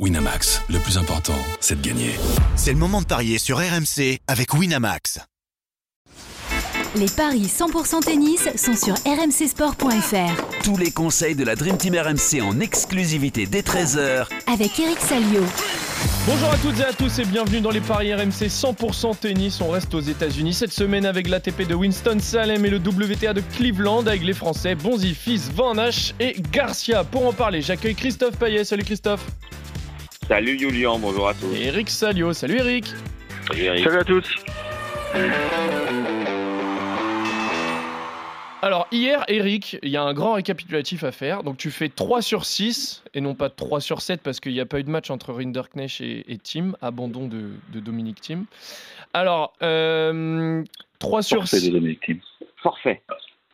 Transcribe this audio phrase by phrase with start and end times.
[0.00, 2.10] Winamax, le plus important, c'est de gagner.
[2.56, 5.20] C'est le moment de parier sur RMC avec Winamax.
[6.96, 10.62] Les paris 100% tennis sont sur rmcsport.fr.
[10.64, 15.44] Tous les conseils de la Dream Team RMC en exclusivité dès 13h Avec Eric Salio.
[16.26, 19.60] Bonjour à toutes et à tous et bienvenue dans les paris RMC 100% tennis.
[19.60, 24.08] On reste aux États-Unis cette semaine avec l'ATP de Winston-Salem et le WTA de Cleveland
[24.08, 27.04] avec les Français Bonzi, Fils, Van Hache et Garcia.
[27.04, 28.64] Pour en parler, j'accueille Christophe Payet.
[28.64, 29.24] Salut Christophe.
[30.28, 31.54] Salut Julien, bonjour à tous.
[31.54, 32.32] Et Eric Salio.
[32.32, 32.86] Salut Eric.
[33.48, 33.84] Salut Eric.
[33.84, 34.34] Salut à tous.
[38.62, 41.42] Alors hier, Eric, il y a un grand récapitulatif à faire.
[41.42, 44.60] Donc tu fais 3 sur 6 et non pas 3 sur 7 parce qu'il n'y
[44.60, 48.44] a pas eu de match entre Rinderknecht et, et Tim, abandon de, de Dominique Tim.
[49.12, 50.64] Alors, euh,
[50.98, 51.68] 3 sur Forfait 6.
[51.68, 52.20] de Dominique Thiem.
[52.62, 53.02] Forfait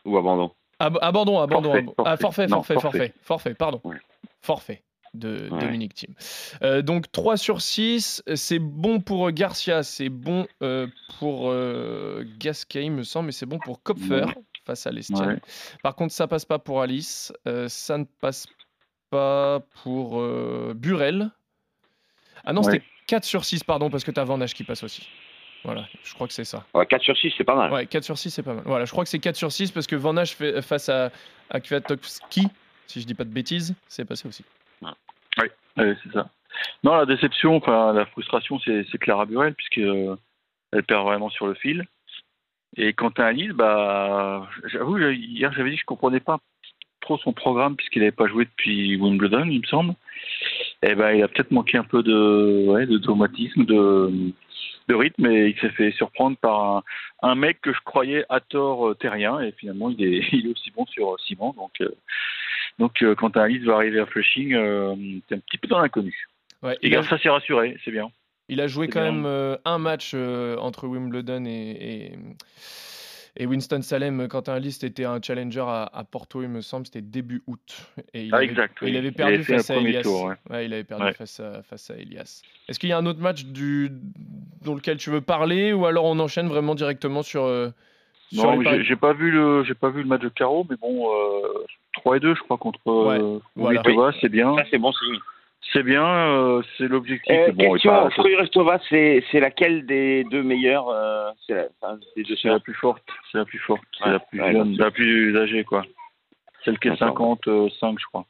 [0.05, 1.73] ou abandon Ab- abandon, abandon.
[1.73, 2.47] Forfait, ab- Ah, forfait, forfait.
[2.47, 3.15] Non, forfait, forfait, forfait.
[3.23, 3.81] forfait, pardon.
[3.83, 3.97] Ouais.
[4.43, 4.83] Forfait
[5.15, 5.61] de Ouais.
[5.61, 6.15] Dominique Thiem.
[6.63, 10.87] Euh, donc 3 sur 6, c'est bon pour euh, Garcia, c'est bon euh,
[11.19, 14.35] pour euh, Gasquet, me semble, mais c'est bon pour Kopfer Ouais.
[14.67, 15.27] face à l'Estienne.
[15.27, 15.41] Ouais.
[15.83, 18.47] Par contre, ça passe pas pour Alice, euh, ça ne passe
[19.11, 21.31] pas pour euh, Burel.
[22.45, 25.09] Ah non, c'était 4 sur 6, pardon, parce que tu as Van qui passe aussi.
[25.65, 26.65] Voilà, je crois que c'est ça.
[26.73, 27.71] Ouais, 4 sur 6, c'est pas mal.
[27.73, 28.63] Ouais, 4 sur 6, c'est pas mal.
[28.65, 30.15] Voilà, je crois que c'est 4 sur 6 parce que Van
[30.63, 31.11] face à,
[31.51, 32.47] à Kwiatkowski,
[32.87, 34.43] si je dis pas de bêtises, c'est passé aussi.
[35.77, 36.31] Ouais, c'est ça.
[36.83, 40.17] Non, la déception, enfin la frustration, c'est Clara Burel puisque euh,
[40.73, 41.87] elle perd vraiment sur le fil.
[42.77, 46.39] Et Quentin Alice, bah, j'avoue, hier j'avais dit que je comprenais pas
[47.01, 49.95] trop son programme puisqu'il n'avait pas joué depuis Wimbledon, il me semble.
[50.83, 52.99] Et ben, il a peut-être manqué un peu de, ouais, de
[54.95, 56.83] rythme, et il s'est fait surprendre par
[57.23, 60.51] un, mec que je croyais à tort euh, terrien, et finalement il est, il est
[60.51, 61.55] aussi bon sur euh, ciment.
[61.57, 61.95] Donc, euh,
[62.81, 64.97] donc euh, quand Alice va arriver à Flushing, euh,
[65.29, 66.27] c'est un petit peu dans l'inconnu.
[66.63, 68.11] Ouais, Et il, a, ça s'est rassuré, c'est bien.
[68.49, 69.13] il a joué c'est quand bien.
[69.13, 72.13] même euh, un match euh, entre Wimbledon et, et,
[73.37, 77.01] et Winston-Salem quand un liste était un challenger à, à Porto, il me semble, c'était
[77.01, 77.87] début août.
[78.13, 80.03] Et il Ah, avait, exact, il avait perdu face à Elias.
[80.03, 80.67] tour, ouais.
[80.67, 81.13] il avait perdu Ouais.
[81.13, 82.43] face, à, face à Elias.
[82.69, 83.91] Est-ce qu'il y a un autre match du,
[84.65, 87.71] dans lequel tu veux parler ou alors on enchaîne vraiment directement sur, euh,
[88.33, 90.77] sur Non, j'ai- j'ai pas vu le, j'ai pas vu le match de Caro, mais
[90.77, 91.65] bon, euh,
[91.95, 93.83] 3 et 2, je crois contre Ouais, euh, voilà.
[93.83, 95.19] Kvitova, c'est bien, Ça, c'est bon signe.
[95.73, 97.33] c'est bien, euh, c'est l'objectif.
[97.33, 101.99] Euh, bon, question, pas- Fruy-Restova, c'est c'est laquelle des deux meilleures euh, C'est la, enfin,
[102.17, 104.41] des deux c'est la sœurs plus forte, c'est la plus forte, c'est Ouais, la plus
[104.41, 105.83] ouais, jeune, la plus âgée, quoi.
[106.65, 108.25] Celle qui est D'accord, 55, je crois.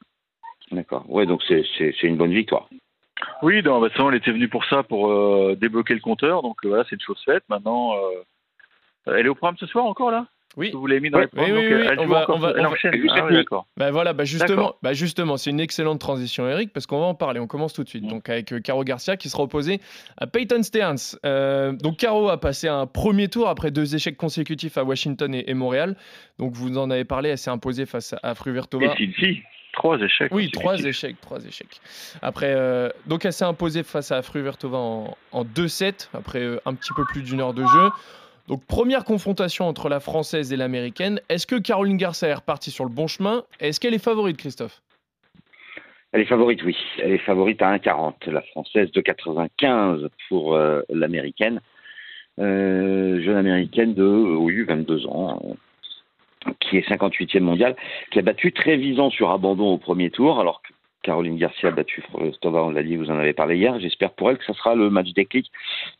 [0.72, 1.04] D'accord.
[1.08, 2.68] Ouais, donc c'est c'est- c'est une bonne victoire.
[3.42, 6.84] Oui, non, bah, elle était venue pour ça, pour euh, débloquer le compteur, donc voilà,
[6.88, 7.44] c'est une chose faite.
[7.50, 10.26] Maintenant, euh, elle est au programme ce soir encore, là?
[10.56, 10.70] Oui.
[10.74, 12.66] Vous l'avez mis dans Oui, les oui, donc oui, elle on va- on va- elle
[12.66, 12.76] on va-
[13.14, 13.66] Ah oui, d'accord.
[13.76, 17.14] Bah voilà, bah justement, bah justement, c'est une excellente transition, Eric, parce qu'on va en
[17.14, 17.38] parler.
[17.38, 18.04] On commence tout de suite.
[18.04, 18.08] Mm.
[18.08, 19.80] Donc avec euh, Caro Garcia qui sera opposé
[20.16, 21.16] à Peyton Stearns.
[21.24, 25.48] Euh, donc Caro a passé un premier tour après deux échecs consécutifs à Washington et,
[25.48, 25.96] et Montréal.
[26.38, 28.86] Donc vous en avez parlé, elle s'est imposée face à Fruvertova.
[28.86, 30.32] Et trois échecs.
[30.34, 31.80] Oui, trois échecs, trois échecs.
[32.22, 36.74] Après, euh, donc elle s'est imposée face à Fruvertova en, en 2-7, après euh, un
[36.74, 37.88] petit peu plus d'une heure de jeu.
[38.50, 41.20] Donc première confrontation entre la française et l'américaine.
[41.28, 43.44] Est-ce que Caroline Garcia est repartie sur le bon chemin?
[43.60, 44.82] Est-ce qu'elle est favorite, Christophe?
[46.10, 46.76] Elle est favorite, oui.
[46.98, 48.28] Elle est favorite à 1,40.
[48.28, 51.60] La française de 95 pour euh, l'américaine.
[52.40, 55.40] Euh, jeune américaine de oui, 22 ans,
[56.48, 57.76] euh, qui est 58e mondiale,
[58.10, 60.72] qui a battu Trévisan sur abandon au premier tour, alors que
[61.02, 62.02] Caroline Garcia a battu
[62.34, 63.78] Stova, on l'a dit, vous en avez parlé hier.
[63.80, 65.50] J'espère pour elle que ça sera le match déclic,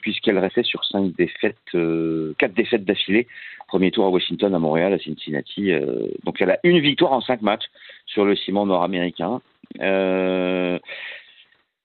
[0.00, 3.26] puisqu'elle restait sur cinq défaites, euh, quatre défaites d'affilée.
[3.68, 5.72] Premier tour à Washington, à Montréal, à Cincinnati.
[5.72, 7.66] euh, donc elle a une victoire en cinq matchs
[8.06, 9.40] sur le ciment nord-américain.
[9.80, 10.78] Euh,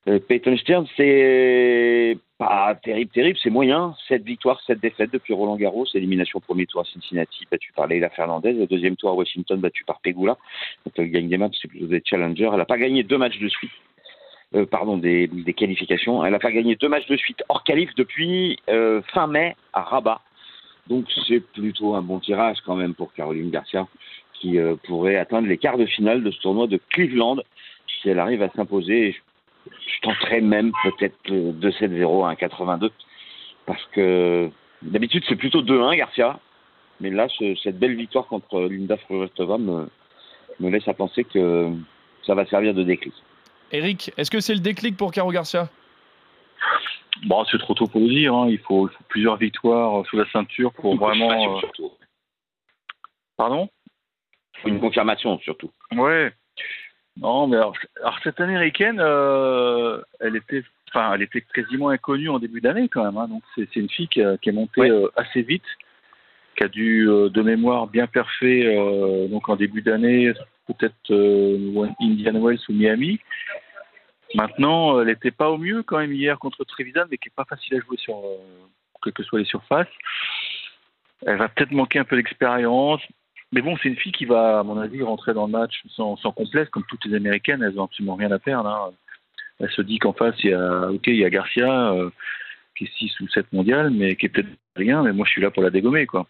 [0.05, 3.95] Peyton Stearns, c'est pas terrible, terrible, c'est moyen.
[4.07, 5.85] 7 victoires, 7 défaites depuis Roland Garros.
[5.93, 8.53] Élimination au premier tour à Cincinnati, battu par Leila Fernandez.
[8.53, 10.37] Le deuxième tour à Washington, battu par Pegula.
[10.83, 12.49] Quand elle gagne des matchs, c'est plutôt des challengers.
[12.51, 13.71] Elle n'a pas gagné deux matchs de suite.
[14.53, 16.23] Euh, pardon, des, qualifications.
[16.23, 19.81] Elle n'a pas gagné deux matchs de suite hors qualif depuis euh, fin mai à
[19.81, 20.21] Rabat.
[20.87, 23.87] Donc c'est plutôt un bon tirage quand même pour Caroline Garcia,
[24.33, 27.37] qui euh, pourrait atteindre les quarts de finale de ce tournoi de Cleveland
[27.87, 29.15] si elle arrive à s'imposer.
[29.71, 32.91] Je, tenterais même peut-être euh, 2-7-0 à 1-82
[33.65, 34.49] parce que
[34.81, 36.39] d'habitude c'est plutôt 2-1 Garcia,
[37.01, 39.87] mais là ce- cette belle victoire contre Linda Fruhvirtova me,
[40.59, 41.71] me laisse à penser que
[42.25, 43.13] ça va servir de déclic.
[43.71, 45.69] Eric, est-ce que c'est le déclic pour Caro Garcia?
[47.25, 48.33] Bon, c'est trop tôt pour le dire.
[48.35, 48.47] hein.
[48.49, 51.27] Il, faut, il faut plusieurs victoires euh, sous la ceinture pour Une vraiment.
[51.27, 51.91] confirmation, euh, surtout.
[53.37, 53.69] Pardon?
[54.65, 55.71] Une confirmation surtout.
[55.93, 56.33] Ouais.
[57.17, 62.39] Non, mais alors, alors cette américaine, euh, elle était, enfin, elle était quasiment inconnue en
[62.39, 63.17] début d'année quand même.
[63.17, 63.27] hein.
[63.27, 64.89] donc c'est une fille qui, a- qui est montée Ouais.
[64.91, 65.63] euh, assez vite,
[66.57, 68.07] qui a dû euh, de mémoire bien
[68.43, 70.33] euh, donc en début d'année,
[70.67, 70.93] peut-être
[72.01, 73.19] Indian Wells ou Miami.
[74.33, 77.45] Maintenant, elle n'était pas au mieux quand même hier contre Trevisan, mais qui est pas
[77.45, 78.21] facile à jouer sur
[79.01, 79.87] quelles que soient les surfaces.
[81.25, 83.01] Elle va peut-être manquer un peu d'expérience.
[83.55, 86.17] Mais bon, c'est une fille qui va, à mon avis, rentrer dans le match sans,
[86.17, 88.67] sans complexe, comme toutes les Américaines, elles n'ont absolument rien à perdre.
[88.69, 88.91] hein.
[89.61, 92.09] Elle se dit qu'en face, il y a, ok, il y a Garcia, euh,
[92.77, 95.41] qui est 6 ou 7 mondial, mais qui est peut-être rien, mais moi je suis
[95.41, 96.27] là pour la dégommer, quoi.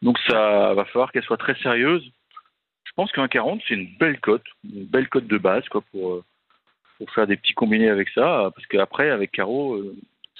[0.00, 2.02] Donc ça va falloir qu'elle soit très sérieuse.
[2.84, 6.14] Je pense qu'un 40, c'est une belle cote, une belle cote de base, quoi, pour,
[6.14, 6.24] euh,
[6.96, 9.94] pour faire des petits combinés avec ça, parce qu'après, avec Caro, euh,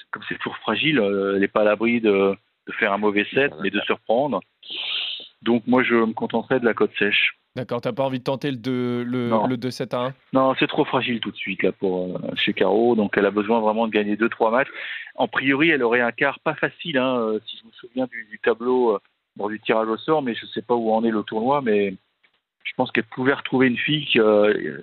[0.09, 2.35] comme c'est toujours fragile, elle n'est pas à l'abri de,
[2.65, 4.41] de faire un mauvais set, mais de se reprendre.
[5.41, 7.37] Donc moi, je me contenterai de la cote sèche.
[7.55, 9.47] D'accord, t'as pas envie de tenter le 2, le, Non.
[9.47, 12.53] le 2-7 à 1 Non, c'est trop fragile tout de suite là pour euh, chez
[12.53, 14.67] Caro, donc elle a besoin vraiment de gagner deux trois matchs.
[15.15, 18.27] En priori, elle aurait un quart pas facile, hein, euh, si je me souviens du,
[18.29, 18.99] du tableau euh,
[19.37, 21.95] lors du tirage au sort, mais je sais pas où en est le tournoi, mais
[22.65, 24.81] je pense qu'elle pouvait retrouver une fille, qui, euh,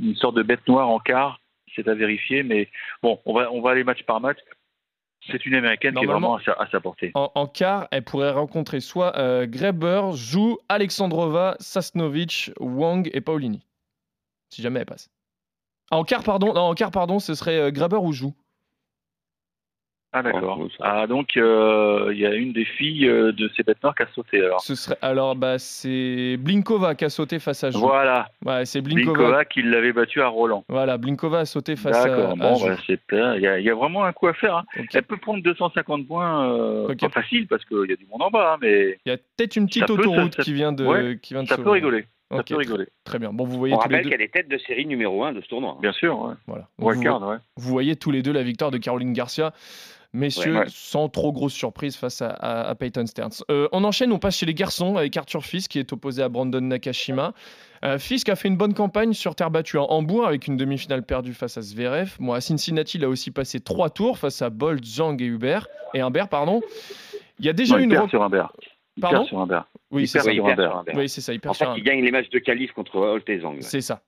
[0.00, 1.40] une sorte de bête noire en quart,
[1.74, 2.68] c'est à vérifier, mais
[3.02, 4.38] bon, on va on va aller match par match.
[5.26, 7.10] C'est une américaine qui est vraiment à sa, à sa portée.
[7.14, 13.66] En, en quart, elle pourrait rencontrer soit euh, Greber, Zhou, Alexandrova, Sasnovic, Wang et Paulini.
[14.50, 15.10] Si jamais elle passe.
[15.90, 18.34] Ah, En quart, pardon, non, en quart, pardon, ce serait euh, Greber ou Zhou.
[20.12, 20.66] Ah d'accord.
[20.80, 24.04] Ah donc euh, il y a une des filles euh, de ces bêtes noires qui
[24.04, 24.60] a sauté alors.
[24.62, 27.80] Ce serait alors bah c'est Blinkova qui a sauté face à Zhou.
[27.80, 29.12] Voilà, Ouais, c'est Blinkova.
[29.18, 30.64] Blinkova qui l'avait battu à Roland.
[30.70, 33.34] Voilà, Blinkova a sauté face à, D'accord, bon, bah, c'est bien.
[33.36, 34.56] Il y, a- il y a vraiment un coup à faire.
[34.56, 34.64] hein.
[34.94, 37.00] Elle peut prendre 250 points, euh, Ok.
[37.00, 39.18] pas facile parce qu'il y a du monde en bas, hein, mais Il y a
[39.18, 41.58] peut-être une petite Ça peut, ça- autoroute qui vient de ouais, qui vient de ça
[41.58, 42.06] peut rigoler.
[42.30, 42.86] Ça Ok, peut rigoler.
[43.04, 43.32] Très bien.
[43.32, 44.10] Bon, vous voyez On tous les rappelle deux.
[44.10, 45.72] qu'elle est tête de série numéro 1 de ce tournoi.
[45.72, 45.78] hein.
[45.80, 46.34] Bien sûr, ouais.
[46.46, 46.66] Voilà.
[46.78, 47.36] Vous, Wildcard, ouais.
[47.56, 49.52] vous voyez tous les deux la victoire de Caroline Garcia.
[50.14, 50.58] Messieurs, Ouais.
[50.60, 50.66] Ouais.
[50.68, 53.42] sans trop grosse surprise face à, à- à Peyton Stearns.
[53.50, 56.30] Euh, on enchaîne, on passe chez les garçons avec Arthur Fisk qui est opposé à
[56.30, 57.34] Brandon Nakashima.
[57.84, 61.02] Euh, Fisk a fait une bonne campagne sur terre battue à Hambourg avec une demi-finale
[61.04, 62.16] perdue face à Zverev.
[62.20, 65.68] Bon, à Cincinnati, il a aussi passé trois tours face à Bolt, Zhang et Hubert.
[65.94, 66.62] Et Humbert, pardon.
[67.38, 67.96] Il y a déjà Non, une.
[67.96, 68.22] ren- sur
[69.00, 69.46] Pardon sur.
[69.90, 70.30] Oui, c'est ça.
[70.32, 70.82] Sur verre.
[70.94, 71.32] Oui, c'est ça.
[71.32, 73.56] En fait, sur il gagne les matchs de qualif contre Holt et Zhang.
[73.60, 74.00] C'est ça.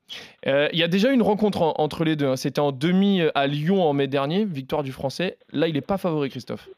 [0.47, 2.27] Euh, Il y a déjà une rencontre en- entre les deux.
[2.27, 2.37] hein.
[2.37, 5.39] C'était en demi euh, à Lyon en mai dernier, victoire du Français.
[5.53, 6.69] Là, il n'est pas favori, Christophe.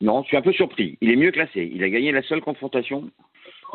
[0.00, 0.98] Non, je suis un peu surpris.
[1.00, 1.70] Il est mieux classé.
[1.74, 3.10] Il a gagné la seule confrontation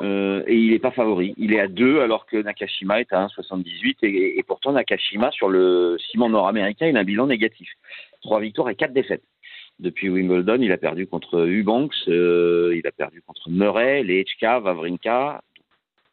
[0.02, 1.34] euh, et il n'est pas favori.
[1.38, 5.50] Il est à 2 alors que Nakashima est à 1,78 et, et pourtant Nakashima sur
[5.50, 7.70] le ciment nord-américain, il a un bilan négatif.
[8.22, 9.24] Trois victoires et quatre défaites.
[9.80, 15.42] Depuis Wimbledon, il a perdu contre Eubanks, euh, il a perdu contre Murray, Lechka, Vavrinka,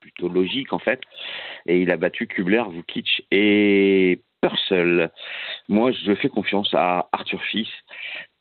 [0.00, 1.00] plutôt logique en fait,
[1.66, 5.10] et il a battu Kubler, Vukic et Purcell.
[5.68, 7.68] Moi, je fais confiance à Arthur Fils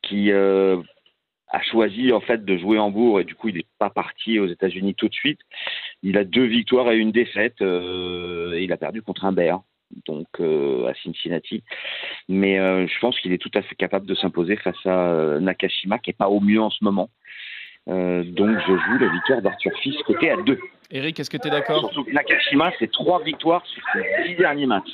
[0.01, 0.77] qui euh,
[1.49, 4.47] a choisi en fait de jouer Hambourg et du coup il n'est pas parti aux
[4.47, 5.39] États-Unis tout de suite.
[6.03, 9.61] Il a deux victoires et une défaite euh, et il a perdu contre Bear,
[10.05, 11.63] donc euh, à Cincinnati.
[12.29, 15.39] Mais euh, je pense qu'il est tout à fait capable de s'imposer face à euh,
[15.39, 17.09] Nakashima qui est pas au mieux en ce moment.
[17.87, 20.59] Euh, donc je joue la victoire d'Arthur Fils côté à deux.
[20.91, 21.79] Eric, est-ce que tu es d'accord?
[21.79, 24.91] Surtout que Nakashima c'est trois victoires sur ses dix derniers matchs.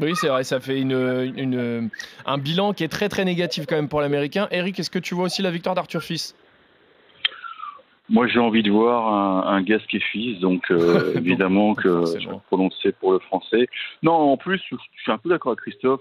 [0.00, 0.92] Oui, c'est vrai, ça fait une,
[1.36, 1.90] une-
[2.24, 4.46] un bilan qui est très très négatif quand même pour l'Américain.
[4.52, 6.36] Eric, est-ce que tu vois aussi la victoire d'Arthur Fils?
[8.10, 12.28] Moi, j'ai envie de voir un, un Gasque et fils, donc euh, évidemment que je
[12.28, 13.68] vais prononcer pour le français.
[14.02, 16.00] Non, en plus, je suis un peu d'accord avec Christophe.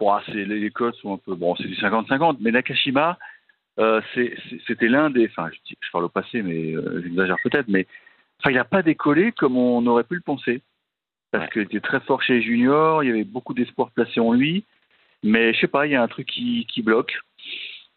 [0.00, 1.34] Bon, ah, c'est- les, codes sont un peu.
[1.34, 3.18] Bon, c'est du 50-50, mais Nakashima,
[3.78, 4.00] euh,
[4.66, 5.26] c'était l'un des.
[5.26, 7.86] Enfin, je, parle au passé, mais euh, j'exagère peut-être, mais
[8.40, 10.62] enfin, il n'a pas décollé comme on aurait pu le penser.
[11.30, 11.50] Parce Ouais.
[11.52, 14.64] qu'il était très fort chez les juniors, il y avait beaucoup d'espoir placé en lui,
[15.22, 17.18] mais je sais pas, il y a un truc qui, qui bloque.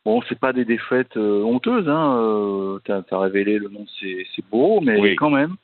[0.05, 2.17] Bon, c'est pas des défaites euh, honteuses, hein.
[2.17, 5.15] Euh, t'as, t'as révélé le nom, c'est, beau, mais Oui.
[5.15, 5.55] quand même,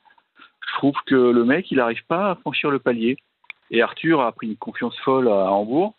[0.67, 3.17] je trouve que le mec, il n'arrive pas à franchir le palier.
[3.71, 5.95] Et Arthur a pris une confiance folle à Hambourg.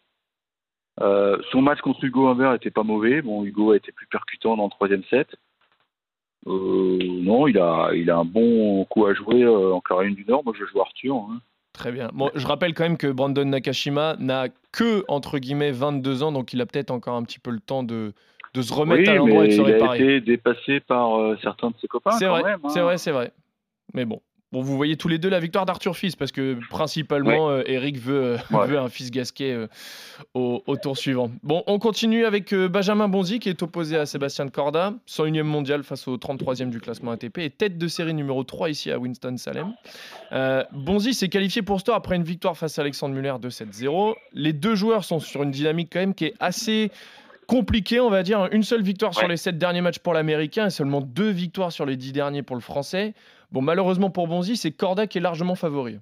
[1.01, 3.23] Euh, son match contre Hugo Humbert était pas mauvais.
[3.23, 5.29] Bon, Hugo a été plus percutant dans le troisième set.
[6.47, 10.45] Euh, non, il a, il a un bon coup à jouer en Caroline du Nord.
[10.45, 11.17] Moi, je joue Arthur.
[11.17, 11.41] hein.
[11.79, 12.11] Très bien.
[12.13, 16.53] Bon, je rappelle quand même que Brandon Nakashima n'a que, entre guillemets, 22 ans, donc
[16.53, 18.13] il a peut-être encore un petit peu le temps de,
[18.55, 19.99] de se remettre oui, à l'endroit et de se mais il a réparer.
[20.17, 22.69] été dépassé par euh, certains de ses copains C'est vrai, hein.
[22.69, 23.31] c'est vrai, c'est vrai.
[23.95, 24.21] Mais bon,
[24.51, 27.99] Bon, vous voyez tous les deux la victoire d'Arthur Fils parce que principalement euh, Eric
[27.99, 28.67] veut, euh, Ouais.
[28.67, 29.67] veut un fils Gasquet euh,
[30.33, 31.31] au, au tour suivant.
[31.43, 35.83] Bon, on continue avec euh, Benjamin Bonzi qui est opposé à Sébastien Corda, 101e mondial
[35.83, 39.75] face au 33e du classement ATP et tête de série numéro 3 ici à Winston-Salem.
[40.73, 44.15] Bonzi s'est qualifié pour ce tour après une victoire face à Alexandre Muller 2-7-0.
[44.33, 46.91] Les deux joueurs sont sur une dynamique quand même qui est assez
[47.47, 48.49] compliquée, on va dire.
[48.53, 49.29] Une seule victoire sur Ouais.
[49.31, 52.57] les sept derniers matchs pour l'Américain et seulement deux victoires sur les dix derniers pour
[52.57, 53.15] le Français.
[53.51, 55.99] Bon, malheureusement pour Bonzi, c'est Corda qui est largement favori.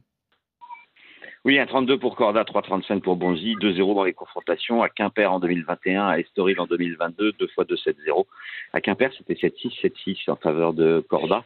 [1.44, 4.82] Oui, un 32 pour Corda, 3,35 pour Bonzi, 2-0 dans les confrontations.
[4.82, 8.24] À Quimper en 2021, à Estoril en 2022, deux fois 2-7-0.
[8.72, 11.44] À Quimper, c'était 7-6, 7-6 en faveur de Corda.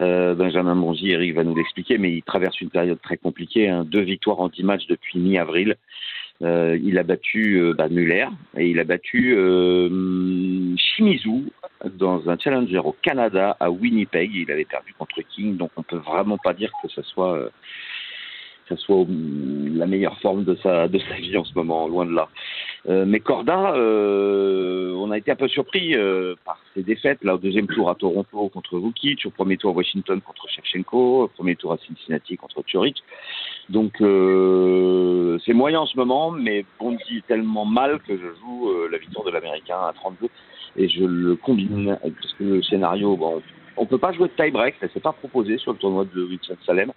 [0.00, 3.68] Euh, Benjamin Bonzi, Eric va nous l'expliquer, mais il traverse une période très compliquée.
[3.68, 3.84] hein.
[3.84, 5.76] Deux victoires en 10 matchs depuis mi-avril.
[6.42, 11.52] Euh, il a battu euh, bah, Muller et il a battu euh, Shimizu
[11.98, 14.30] dans un challenger au Canada à Winnipeg.
[14.34, 17.48] Il avait perdu contre King, donc on peut vraiment pas dire que ce soit euh,
[18.76, 19.06] soit au-
[19.74, 22.28] la meilleure forme de sa de sa vie en ce moment, loin de là.
[22.88, 27.22] Euh, mais Corda, euh, on a été un peu surpris euh, par ses défaites.
[27.22, 31.24] Là, au deuxième tour à Toronto contre Vukic, au premier tour à Washington contre Shevchenko,
[31.24, 33.02] au premier tour à Cincinnati contre Turic.
[33.68, 38.96] Donc c'est moyen en ce moment, mais Bonzi est tellement mal que je joue la
[38.98, 40.28] victoire de l'Américain à 32
[40.76, 43.42] et je le combine parce que le scénario, bon,
[43.76, 46.92] on peut pas jouer de tie-break, ça s'est pas proposé sur le tournoi de Winston-Salem.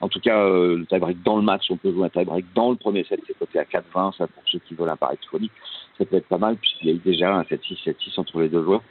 [0.00, 2.70] En tout cas, euh, le tie-break dans le match, on peut jouer un tie-break dans
[2.70, 5.50] le premier set, c'est coté à 4-20, ça pour ceux qui veulent un pari folie,
[5.98, 8.48] ça peut être pas mal puisqu'il y a eu déjà un 7-6, 7-6 entre les
[8.48, 8.82] deux joueurs.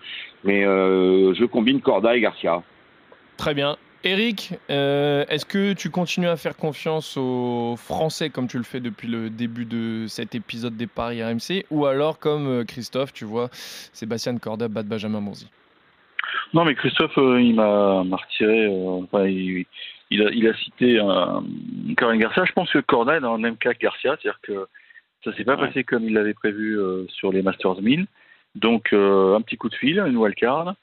[0.43, 2.62] Mais euh, je combine Corda et Garcia.
[3.38, 3.77] Très bien.
[4.06, 8.79] Eric, euh, est-ce que tu continues à faire confiance aux Français comme tu le fais
[8.79, 13.25] depuis le début de cet épisode des Paris RMC ou alors comme euh, Christophe, tu
[13.25, 15.50] vois Sébastien Corda battre Benjamin Bonzi
[16.53, 18.68] Non, mais Christophe, euh, il m'a retiré.
[18.68, 19.65] euh, enfin, il,
[20.12, 20.98] il a, il a cité
[21.98, 22.46] Corinne Garcia.
[22.46, 24.68] Je pense que Corda est dans le même cas que Garcia, c'est-à-dire que
[25.25, 25.68] ça s'est pas Ouais.
[25.68, 26.79] passé comme il l'avait prévu
[27.10, 28.08] sur les Masters 1000.
[28.56, 30.74] Donc, un petit coup de fil, une wildcard,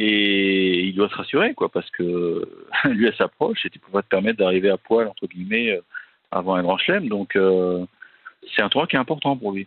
[0.00, 2.48] et il doit se rassurer, quoi, parce que
[2.84, 5.80] lui, elle s'approche et tu pourras te permettre d'arriver à poil, entre guillemets, euh,
[6.30, 7.08] avant un grand chelem.
[7.08, 7.84] Donc, euh,
[8.54, 9.66] c'est un tournoi qui est important pour lui.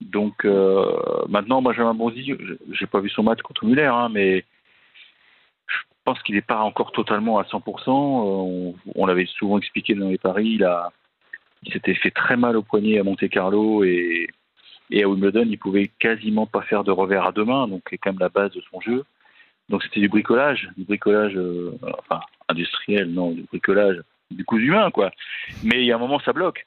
[0.00, 0.90] Donc, euh,
[1.28, 2.32] maintenant, Benjamin Bonzi,
[2.72, 4.46] j'ai pas vu son match contre Muller, hein, mais
[5.66, 7.90] je pense qu'il n'est pas encore totalement à 100%.
[7.90, 10.52] Euh, On, l'avait souvent expliqué dans les paris.
[10.54, 10.90] Il, a,
[11.64, 14.26] il s'était fait très mal au poignet à Monte Carlo et,
[14.90, 17.98] et à Wimbledon, il pouvait quasiment pas faire de revers à deux mains, donc c'est
[17.98, 19.04] quand même la base de son jeu.
[19.70, 24.90] Donc c'était du bricolage, du bricolage, euh, enfin industriel, non, du bricolage, du coup humain,
[24.90, 25.10] quoi.
[25.64, 26.66] Mais il y a un moment, ça bloque.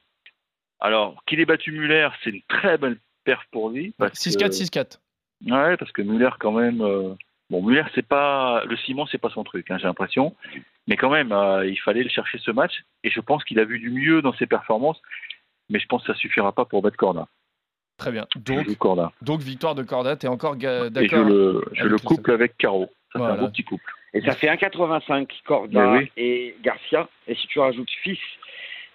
[0.79, 3.93] Alors qu'il ait battu Muller, c'est une très belle perf pour lui.
[3.97, 4.99] parce 6-4, que- 6-4.
[5.45, 6.81] Ouais, parce que Muller, quand même.
[6.81, 7.13] euh,
[7.49, 8.63] Bon, Muller, c'est pas.
[8.65, 10.33] Le ciment, c'est pas son truc, hein, j'ai l'impression.
[10.87, 12.83] Mais quand même, euh, il fallait le chercher ce match.
[13.03, 14.99] Et je pense qu'il a vu du mieux dans ses performances.
[15.69, 17.27] Mais je pense que ça suffira pas pour battre Corda.
[18.03, 18.27] Très bien.
[18.35, 19.11] Donc, joue Corda.
[19.21, 21.97] donc victoire de Corda, tu es encore ga- Et je d'accord le, je le le
[21.97, 22.87] couple avec Caro.
[23.13, 23.35] Ça, Voilà.
[23.35, 23.91] c'est un beau petit couple.
[24.13, 26.11] Et ça fait 1,85 Corda oui.
[26.17, 27.07] et Garcia.
[27.27, 28.19] Et si tu rajoutes Fils,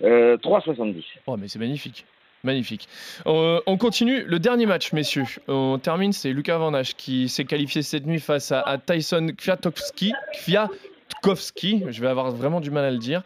[0.04, 1.02] euh, 3,70.
[1.26, 2.04] Oh, mais c'est magnifique.
[2.44, 2.86] Magnifique.
[3.26, 4.22] Euh, on continue.
[4.24, 5.24] Le dernier match, messieurs.
[5.48, 6.12] On termine.
[6.12, 10.12] C'est Lucas Van Hache qui s'est qualifié cette nuit face à, à Tyson Kwiatkowski.
[10.44, 13.22] Kwiatkowski, je vais avoir vraiment du mal à le dire.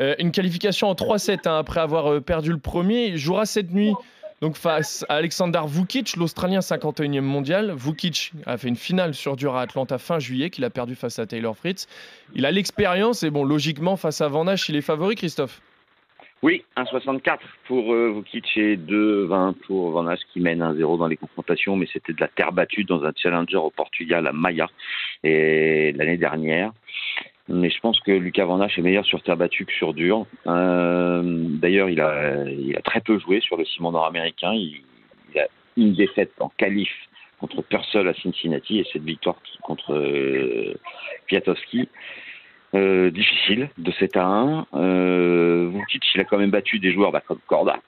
[0.00, 3.08] Euh, une qualification en 3-7 hein, après avoir euh, perdu le premier.
[3.08, 3.92] Il jouera cette nuit
[4.40, 7.72] donc face à Alexander Vukic, l'Australien 51e mondial.
[7.74, 11.18] Vukic a fait une finale sur dur à Atlanta fin juillet qu'il a perdu face
[11.18, 11.86] à Taylor Fritz.
[12.34, 15.60] Il a l'expérience et bon, logiquement, face à Van il est favori, Christophe?
[16.42, 21.74] Oui, 1,64 pour euh, Vukic et 2,20 pour Van qui mène 1-0 dans les confrontations,
[21.74, 24.68] mais c'était de la terre battue dans un challenger au Portugal à Maia
[25.22, 26.72] et l'année dernière.
[27.48, 30.26] Mais je pense que Lucas Van Hache est meilleur sur terre battue que sur dur.
[30.46, 34.52] Euh, D'ailleurs, il a, il a très peu joué sur le ciment nord-américain.
[34.54, 34.80] Il,
[35.32, 35.46] il a
[35.76, 36.90] une défaite en qualif
[37.38, 40.74] contre Purcell à Cincinnati et cette victoire contre euh,
[41.26, 41.88] Piatowski.
[42.74, 44.66] Euh, difficile, de 7 à 1.
[44.74, 47.78] Euh, Vukic, il a quand même battu des joueurs bah, comme Korda,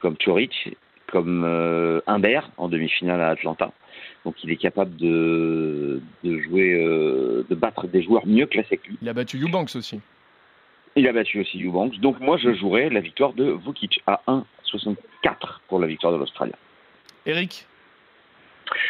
[0.00, 0.76] comme Turic,
[1.06, 1.44] comme
[2.06, 3.72] Humbert en demi-finale à Atlanta.
[4.24, 8.88] Donc il est capable de, de jouer, euh, de battre des joueurs mieux classés que
[8.88, 8.98] lui.
[9.00, 10.00] Il a battu Eubanks aussi.
[10.96, 11.98] Il a battu aussi Eubanks.
[12.00, 14.96] Donc moi je jouerais la victoire de Vukic à 1,64
[15.68, 16.56] pour la victoire de l'Australien.
[17.26, 17.66] Eric?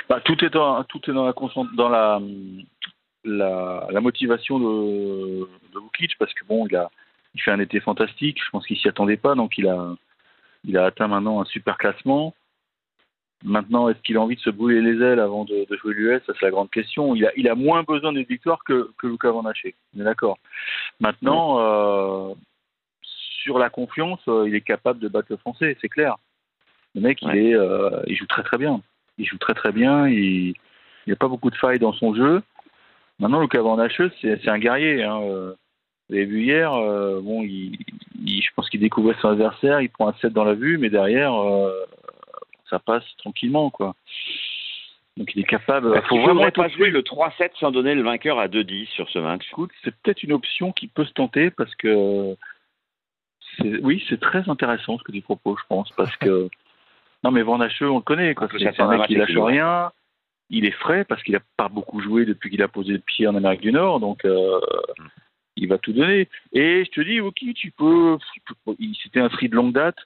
[0.08, 1.34] Bah, tout est dans, tout est dans la
[1.76, 2.20] dans la,
[3.24, 5.40] la, la motivation de,
[5.74, 6.90] de Vukic parce que bon, il a,
[7.34, 8.38] il fait un été fantastique.
[8.44, 9.94] Je pense qu'il s'y attendait pas, donc il a,
[10.64, 12.34] il a atteint maintenant un super classement.
[13.44, 16.20] Maintenant, est-ce qu'il a envie de se brûler les ailes avant de, de jouer l'US
[16.26, 17.14] Ça, c'est la grande question.
[17.14, 19.74] Il a, il a moins besoin d'une victoire que, que Lucas Van Haché.
[19.96, 20.38] On est d'accord.
[20.98, 22.34] Maintenant, euh,
[23.02, 26.16] sur la confiance, euh, il est capable de battre le français, c'est clair.
[26.94, 28.80] Le mec, il, est, euh, il joue très très bien.
[29.18, 30.08] Il joue très très bien.
[30.08, 30.54] Il
[31.06, 32.42] n'y a pas beaucoup de failles dans son jeu.
[33.20, 35.04] Maintenant, Lucas Van Haché, c'est un guerrier.
[35.04, 35.20] Hein.
[35.20, 37.76] Vous avez vu hier, euh, bon, il,
[38.24, 40.88] il- je pense qu'il découvrait son adversaire, il prend un set dans la vue, mais
[40.90, 41.84] derrière, euh,
[42.70, 43.94] ça passe tranquillement, quoi.
[45.16, 45.96] Donc il est capable.
[45.96, 49.18] Est-ce faut vraiment pas jouer le 3-7 sans donner le vainqueur à 2-10 sur ce
[49.18, 52.36] match Écoute, c'est peut-être une option qui peut se tenter parce que
[53.82, 56.48] oui, c'est très intéressant ce que tu proposes, je pense, parce que
[57.24, 58.46] non, mais Van Hacheux, on le connaît, quoi.
[58.58, 59.90] C'est un mec qui lâche rien.
[60.50, 63.26] Il est frais parce qu'il a pas beaucoup joué depuis qu'il a posé le pied
[63.26, 64.60] en Amérique du Nord, donc euh,
[65.56, 66.28] il va tout donner.
[66.52, 68.16] Et je te dis, ok, tu peux.
[68.78, 69.98] il- C'était un free de longue date.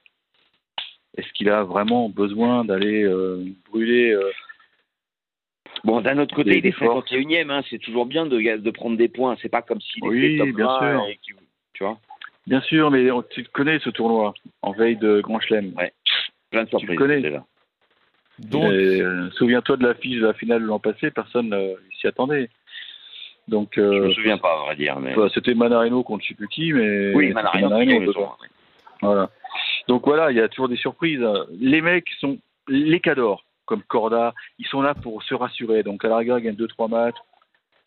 [1.17, 4.31] Est-ce qu'il a vraiment besoin d'aller euh, brûler euh,
[5.85, 7.09] Bon, d'un autre côté, Des- il est des forces.
[7.11, 9.37] 51 e hein, c'est toujours bien de, de prendre des points.
[9.43, 11.07] C'est pas comme s'il Oui, était top bien 20 sûr.
[11.09, 11.19] et
[11.75, 11.99] tu vois,
[12.47, 15.75] Bien sûr, mais on- tu connais ce tournoi en veille de Grand Chelem.
[16.51, 16.99] plein de surprises.
[16.99, 17.21] connais.
[17.21, 17.45] déjà.
[18.39, 22.49] Donc, euh, Souviens-toi de l'affiche de la finale de l'an passé, personne euh, s'y attendait.
[23.49, 24.99] Donc, Je euh, me souviens pas, à vrai dire.
[24.99, 25.15] Mais...
[25.15, 28.31] bah, c'était Manarino contre je sais plus qui, mais Oui, Manarino, Manarino, son-
[29.03, 29.31] Voilà.
[29.89, 31.21] Donc voilà, il y a toujours des surprises.
[31.61, 35.83] Les mecs sont les cadors, comme Corda, ils sont là pour se rassurer.
[35.83, 37.17] Donc à la rigueur, ils gagnent 2-3 matchs.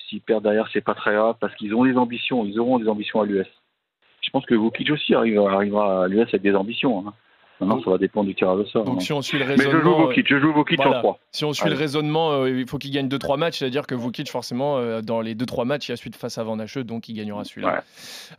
[0.09, 2.45] S'ils perdent derrière, c'est pas très grave parce qu'ils ont des ambitions.
[2.45, 3.47] Ils auront des ambitions à l'US.
[4.21, 7.07] Je pense que Vukic aussi arrive, arrivera à l'US avec des ambitions.
[7.07, 7.13] hein.
[7.61, 8.83] Maintenant, ça va dépendre du tirage au sort.
[8.83, 8.99] donc hein.
[8.99, 10.97] si on suit le Mais je joue raisonnement, Vukic, je joue Vukic voilà.
[10.97, 11.19] en 3.
[11.31, 14.29] si on suit le raisonnement, euh, il faut qu'il gagne 2-3 matchs, c'est-à-dire que Vukic,
[14.29, 17.07] forcément, euh, dans les 2-3 matchs, il y a suite face à Van Hacheux, donc
[17.07, 17.75] il gagnera celui-là.
[17.75, 17.79] Ouais.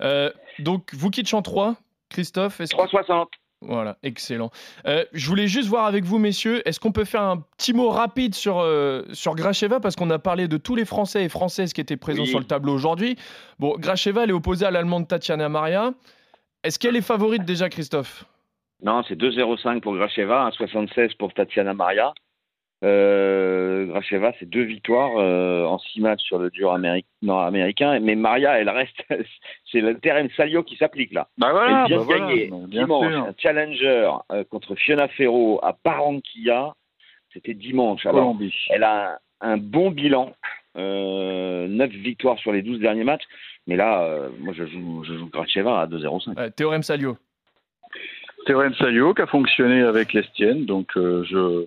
[0.03, 1.77] Euh, donc Vukic en 3,
[2.11, 3.29] Christophe, est-ce que- 3,60.
[3.63, 4.51] Voilà, excellent.
[4.87, 7.89] Euh, je voulais juste voir avec vous, messieurs, est-ce qu'on peut faire un petit mot
[7.89, 9.81] rapide sur, euh, sur Gracheva?
[9.81, 12.29] Parce qu'on a parlé de tous les Français et Françaises qui étaient présents Oui.
[12.29, 13.17] sur le tableau aujourd'hui.
[13.59, 15.93] Bon, Gracheva, elle est opposée à l'Allemande Tatiana Maria.
[16.65, 18.25] Est-ce qu'elle est favorite déjà, Christophe?
[18.83, 22.13] Non, c'est 2,05 pour Gracheva, 1,76 pour Tatiana Maria.
[22.85, 27.99] Euh, Gracheva, c'est deux victoires euh, en six matchs sur le dur améric- nord-américain.
[28.01, 29.03] Mais Maria, elle reste.
[29.73, 31.29] c'est le terrain Salio qui s'applique là.
[31.39, 33.23] Bah Elle vient bah voilà, gagner bah, bien dimanche sûr.
[33.25, 36.75] un challenger euh, contre Fiona Ferro à Barranquilla.
[37.33, 38.05] C'était dimanche.
[38.07, 38.55] Alors, Colombie.
[38.71, 40.33] elle a un, un bon bilan.
[40.79, 43.25] Euh, 9 victoires sur les 12 derniers matchs.
[43.67, 46.39] Mais là, euh, moi, je joue, je joue Gracheva à 2,05.
[46.39, 47.17] Euh, Théorème Salio.
[48.45, 51.67] Théorème Salio qui a fonctionné avec l'Estienne, donc euh, je,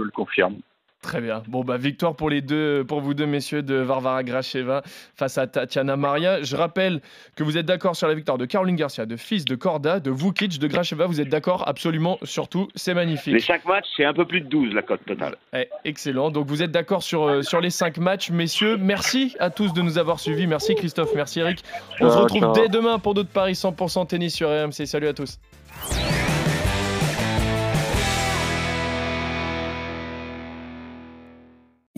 [0.00, 0.56] je le confirme.
[1.02, 1.42] Très bien.
[1.48, 4.82] Bon, bah, victoire pour les deux, pour vous deux, messieurs, de Varvara Gracheva
[5.16, 6.42] face à Tatiana Maria.
[6.42, 7.00] Je rappelle
[7.36, 10.10] que vous êtes d'accord sur la victoire de Caroline Garcia, de Fils, de Corda, de
[10.10, 11.06] Vukic, de Gracheva.
[11.06, 12.68] Vous êtes d'accord absolument sur tout.
[12.74, 13.32] C'est magnifique.
[13.32, 15.36] Les 5 matchs, c'est un peu plus de 12 la cote totale.
[15.54, 16.30] Eh, excellent.
[16.30, 18.76] Donc vous êtes d'accord sur, euh, sur les cinq matchs, messieurs.
[18.76, 20.46] Merci à tous de nous avoir suivis.
[20.46, 21.64] Merci Christophe, merci Eric.
[22.00, 22.52] On se retrouve ciao.
[22.52, 24.84] dès demain pour d'autres paris 100% tennis sur RMC.
[24.84, 25.38] Salut à tous.